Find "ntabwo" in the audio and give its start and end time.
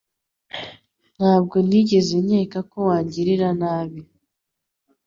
1.17-1.55